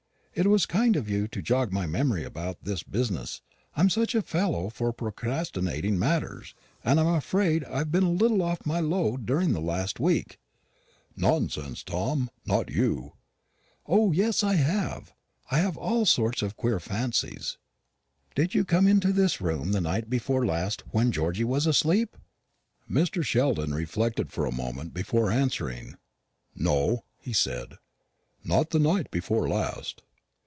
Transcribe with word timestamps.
"It 0.33 0.47
was 0.47 0.65
kind 0.65 0.95
of 0.95 1.09
you 1.09 1.27
to 1.27 1.41
jog 1.41 1.73
my 1.73 1.85
memory 1.85 2.23
about 2.23 2.63
this 2.63 2.83
business. 2.83 3.41
I'm 3.75 3.89
such 3.89 4.15
a 4.15 4.21
fellow 4.21 4.69
for 4.69 4.93
procrastinating 4.93 5.99
matters. 5.99 6.55
And 6.85 7.01
I'm 7.01 7.15
afraid 7.15 7.65
I've 7.65 7.91
been 7.91 8.05
a 8.05 8.09
little 8.09 8.41
off 8.41 8.65
my 8.65 8.79
load 8.79 9.25
during 9.25 9.51
the 9.51 9.59
last 9.59 9.99
week." 9.99 10.39
"Nonsense, 11.17 11.83
Tom; 11.83 12.29
not 12.45 12.69
you." 12.69 13.11
"O 13.85 14.13
yes, 14.13 14.41
I 14.41 14.55
have. 14.55 15.11
I've 15.51 15.65
had 15.65 15.75
all 15.75 16.05
sorts 16.05 16.41
of 16.41 16.55
queer 16.55 16.79
fancies. 16.79 17.57
Did 18.33 18.55
you 18.55 18.63
come 18.63 18.87
into 18.87 19.11
this 19.11 19.41
room 19.41 19.73
the 19.73 19.81
night 19.81 20.09
before 20.09 20.45
last, 20.45 20.81
when 20.91 21.11
Georgy 21.11 21.43
was 21.43 21.67
asleep?" 21.67 22.15
Mr. 22.89 23.21
Sheldon 23.21 23.73
reflected 23.73 24.31
for 24.31 24.45
a 24.45 24.53
moment 24.55 24.93
before 24.93 25.29
answering. 25.29 25.95
"No," 26.55 27.03
he 27.19 27.33
said, 27.33 27.77
"not 28.45 28.69
the 28.69 28.79
night 28.79 29.11
before 29.11 29.49
last." 29.49 30.03